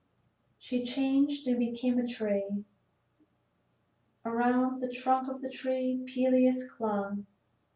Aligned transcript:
She 0.57 0.83
changed 0.83 1.45
and 1.47 1.59
became 1.59 1.99
a 1.99 2.07
tree. 2.07 2.65
Around 4.25 4.79
the 4.81 4.91
trunk 4.91 5.29
of 5.29 5.43
the 5.43 5.49
tree 5.51 6.03
Peleus 6.07 6.63
clung. 6.71 7.27